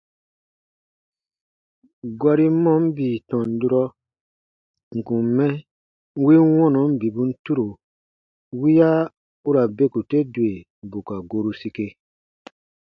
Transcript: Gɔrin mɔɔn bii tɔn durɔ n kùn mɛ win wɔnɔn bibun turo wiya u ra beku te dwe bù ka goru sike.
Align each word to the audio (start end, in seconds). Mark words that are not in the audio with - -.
Gɔrin 2.21 2.55
mɔɔn 2.63 2.83
bii 2.95 3.17
tɔn 3.29 3.47
durɔ 3.59 3.83
n 4.95 4.97
kùn 5.07 5.25
mɛ 5.37 5.45
win 6.23 6.43
wɔnɔn 6.57 6.89
bibun 6.99 7.31
turo 7.43 7.67
wiya 8.59 8.89
u 9.47 9.49
ra 9.55 9.63
beku 9.77 9.99
te 10.09 10.17
dwe 10.33 10.49
bù 10.89 10.97
ka 11.07 11.15
goru 11.29 11.51
sike. 11.59 11.87